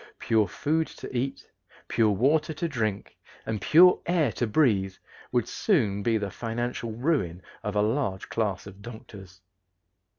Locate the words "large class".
7.83-8.65